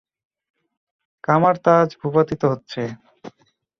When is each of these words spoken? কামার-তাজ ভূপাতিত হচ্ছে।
কামার-তাজ 1.23 1.89
ভূপাতিত 2.01 2.41
হচ্ছে। 2.51 2.81